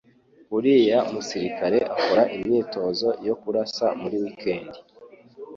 Uriya 0.57 0.99
musirikare 1.11 1.77
akora 1.93 2.23
imyitozo 2.37 3.07
yo 3.27 3.35
kurasa 3.41 3.85
muri 4.01 4.15
wikendi. 4.23 4.79